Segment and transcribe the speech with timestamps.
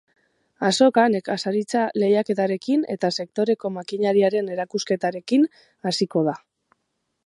[0.69, 5.51] Azoka nekazaritza lehiaketarekin eta sektoreko makineriaren erakusketarekin
[5.91, 6.41] hasiko da.